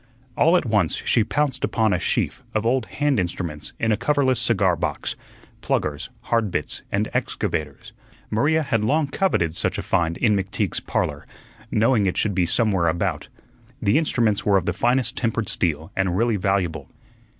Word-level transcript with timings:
All 0.35 0.57
at 0.57 0.65
once 0.65 0.95
she 1.05 1.23
pounced 1.23 1.63
upon 1.63 1.93
a 1.93 1.99
sheaf 1.99 2.43
of 2.55 2.65
old 2.65 2.87
hand 2.87 3.19
instruments 3.19 3.71
in 3.79 3.91
a 3.91 3.97
coverless 3.97 4.39
cigar 4.39 4.75
box, 4.75 5.15
pluggers, 5.61 6.09
hard 6.21 6.49
bits, 6.49 6.81
and 6.91 7.07
excavators. 7.13 7.93
Maria 8.31 8.63
had 8.63 8.83
long 8.83 9.05
coveted 9.07 9.55
such 9.55 9.77
a 9.77 9.83
find 9.83 10.17
in 10.17 10.35
McTeague's 10.35 10.79
"Parlor," 10.79 11.27
knowing 11.69 12.07
it 12.07 12.17
should 12.17 12.33
be 12.33 12.47
somewhere 12.47 12.87
about. 12.87 13.27
The 13.79 13.99
instruments 13.99 14.43
were 14.43 14.57
of 14.57 14.65
the 14.65 14.73
finest 14.73 15.17
tempered 15.17 15.47
steel 15.47 15.91
and 15.95 16.17
really 16.17 16.35
valuable. 16.35 16.89